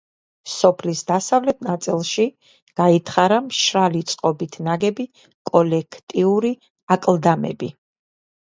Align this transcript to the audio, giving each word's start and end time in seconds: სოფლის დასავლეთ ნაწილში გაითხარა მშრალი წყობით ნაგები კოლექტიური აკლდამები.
სოფლის 0.51 1.01
დასავლეთ 1.11 1.59
ნაწილში 1.67 2.25
გაითხარა 2.81 3.37
მშრალი 3.49 4.03
წყობით 4.13 4.57
ნაგები 4.69 5.07
კოლექტიური 5.53 6.53
აკლდამები. 6.97 7.75